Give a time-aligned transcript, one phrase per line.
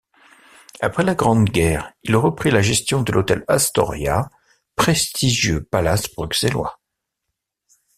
[0.79, 4.31] Après la Grande guerre il reprit la gestion de Hôtel Astoria
[4.75, 6.79] prestigieux palace bruxellois.